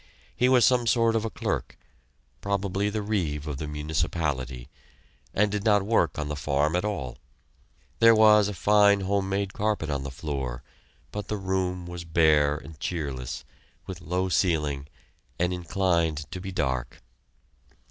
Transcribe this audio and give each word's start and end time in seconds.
He 0.35 0.49
was 0.49 0.65
some 0.65 0.87
sort 0.87 1.15
of 1.15 1.25
a 1.25 1.29
clerk, 1.29 1.77
probably 2.41 2.89
the 2.89 3.03
reeve 3.03 3.45
of 3.45 3.57
the 3.59 3.67
municipality, 3.67 4.67
and 5.31 5.51
did 5.51 5.63
not 5.63 5.83
work 5.83 6.17
on 6.17 6.27
the 6.27 6.35
farm 6.35 6.75
at 6.75 6.83
all. 6.83 7.19
There 7.99 8.15
was 8.15 8.47
a 8.47 8.55
fine 8.55 9.01
home 9.01 9.29
made 9.29 9.53
carpet 9.53 9.91
on 9.91 10.01
the 10.01 10.09
floor, 10.09 10.63
but 11.11 11.27
the 11.27 11.37
room 11.37 11.85
was 11.85 12.03
bare 12.03 12.57
and 12.57 12.79
cheerless, 12.79 13.45
with 13.85 14.01
low 14.01 14.27
ceiling, 14.27 14.87
and 15.37 15.53
inclined 15.53 16.25
to 16.31 16.41
be 16.41 16.51
dark. 16.51 17.03